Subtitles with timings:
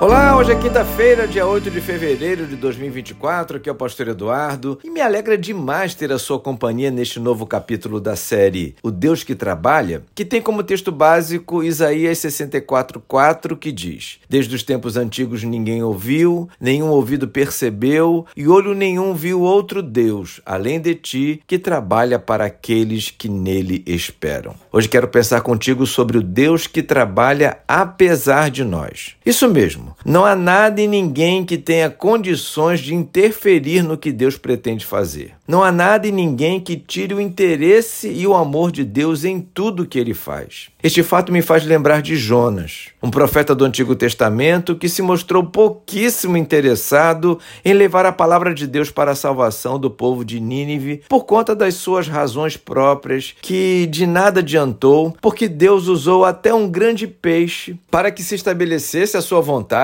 [0.00, 3.58] Olá, hoje é quinta-feira, dia 8 de fevereiro de 2024.
[3.58, 7.46] Aqui é o Pastor Eduardo e me alegra demais ter a sua companhia neste novo
[7.46, 13.70] capítulo da série O Deus que Trabalha, que tem como texto básico Isaías 64:4, que
[13.70, 19.82] diz: Desde os tempos antigos ninguém ouviu, nenhum ouvido percebeu e olho nenhum viu outro
[19.82, 24.54] Deus além de ti que trabalha para aqueles que nele esperam.
[24.72, 29.14] Hoje quero pensar contigo sobre o Deus que trabalha apesar de nós.
[29.26, 29.89] Isso mesmo.
[30.04, 35.32] Não há nada e ninguém que tenha condições de interferir no que Deus pretende fazer.
[35.46, 39.40] Não há nada e ninguém que tire o interesse e o amor de Deus em
[39.40, 40.68] tudo que ele faz.
[40.82, 45.44] Este fato me faz lembrar de Jonas, um profeta do Antigo Testamento que se mostrou
[45.44, 51.02] pouquíssimo interessado em levar a palavra de Deus para a salvação do povo de Nínive
[51.08, 56.68] por conta das suas razões próprias, que de nada adiantou, porque Deus usou até um
[56.68, 59.79] grande peixe para que se estabelecesse a sua vontade,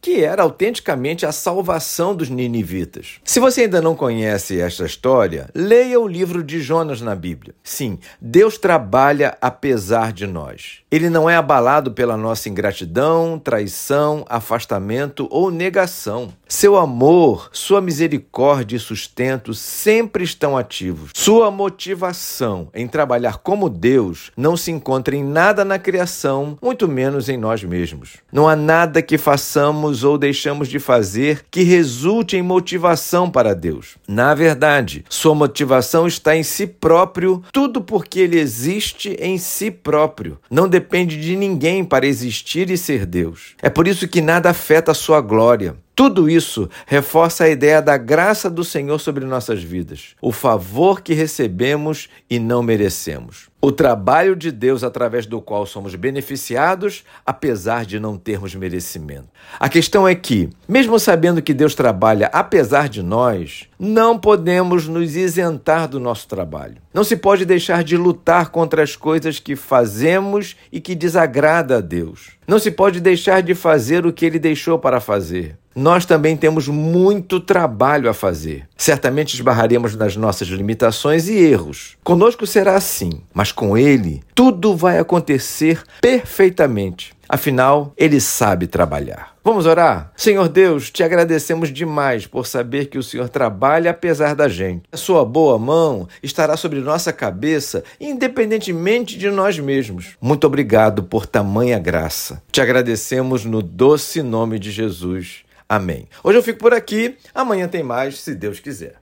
[0.00, 3.20] que era autenticamente a salvação dos ninivitas.
[3.24, 7.54] Se você ainda não conhece esta história, leia o livro de Jonas na Bíblia.
[7.62, 10.80] Sim, Deus trabalha apesar de nós.
[10.90, 16.32] Ele não é abalado pela nossa ingratidão, traição, afastamento ou negação.
[16.50, 21.10] Seu amor, sua misericórdia e sustento sempre estão ativos.
[21.14, 27.28] Sua motivação em trabalhar como Deus não se encontra em nada na criação, muito menos
[27.28, 28.16] em nós mesmos.
[28.32, 33.96] Não há nada que façamos ou deixamos de fazer que resulte em motivação para Deus.
[34.08, 40.38] Na verdade, sua motivação está em si próprio, tudo porque ele existe em si próprio
[40.50, 43.54] não depende de ninguém para existir e ser Deus.
[43.60, 45.76] É por isso que nada afeta a sua glória.
[45.98, 51.12] Tudo isso reforça a ideia da graça do Senhor sobre nossas vidas, o favor que
[51.12, 53.48] recebemos e não merecemos.
[53.60, 59.26] O trabalho de Deus através do qual somos beneficiados, apesar de não termos merecimento.
[59.58, 65.16] A questão é que, mesmo sabendo que Deus trabalha apesar de nós, não podemos nos
[65.16, 66.76] isentar do nosso trabalho.
[66.94, 71.80] Não se pode deixar de lutar contra as coisas que fazemos e que desagrada a
[71.80, 72.36] Deus.
[72.46, 76.66] Não se pode deixar de fazer o que ele deixou para fazer nós também temos
[76.66, 78.67] muito trabalho a fazer.
[78.78, 81.96] Certamente esbarraremos nas nossas limitações e erros.
[82.04, 87.12] Conosco será assim, mas com Ele tudo vai acontecer perfeitamente.
[87.28, 89.36] Afinal, Ele sabe trabalhar.
[89.44, 90.12] Vamos orar?
[90.16, 94.84] Senhor Deus, te agradecemos demais por saber que o Senhor trabalha apesar da gente.
[94.92, 100.16] A sua boa mão estará sobre nossa cabeça, independentemente de nós mesmos.
[100.20, 102.42] Muito obrigado por tamanha graça.
[102.52, 105.47] Te agradecemos no doce nome de Jesus.
[105.68, 106.08] Amém.
[106.24, 108.94] Hoje eu fico por aqui, amanhã tem mais, se Deus quiser.